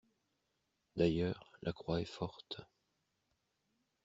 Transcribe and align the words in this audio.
D'ailleurs, 0.95 1.53
la 1.61 1.73
Croix 1.73 2.01
est 2.01 2.05
forte. 2.05 2.59